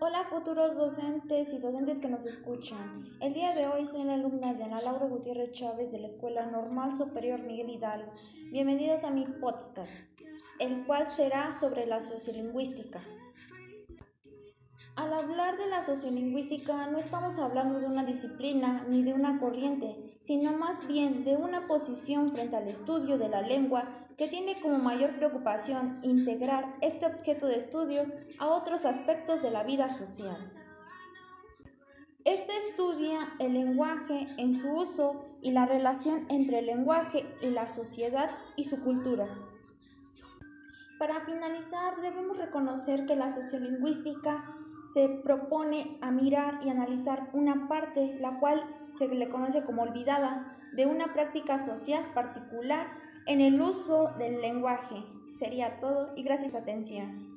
[0.00, 3.04] Hola futuros docentes y docentes que nos escuchan.
[3.20, 6.46] El día de hoy soy la alumna de Ana Laura Gutiérrez Chávez de la Escuela
[6.46, 8.12] Normal Superior Miguel Hidalgo.
[8.50, 9.90] Bienvenidos a mi podcast,
[10.58, 13.02] el cual será sobre la sociolingüística.
[14.96, 20.18] Al hablar de la sociolingüística no estamos hablando de una disciplina ni de una corriente,
[20.22, 24.76] sino más bien de una posición frente al estudio de la lengua que tiene como
[24.76, 28.04] mayor preocupación integrar este objeto de estudio
[28.38, 30.36] a otros aspectos de la vida social.
[32.26, 37.66] Este estudia el lenguaje en su uso y la relación entre el lenguaje y la
[37.66, 39.26] sociedad y su cultura.
[40.98, 44.54] Para finalizar, debemos reconocer que la sociolingüística
[44.92, 48.66] se propone a mirar y analizar una parte, la cual
[48.98, 52.86] se le conoce como olvidada, de una práctica social particular
[53.26, 55.02] en el uso del lenguaje.
[55.38, 57.29] Sería todo y gracias por su atención.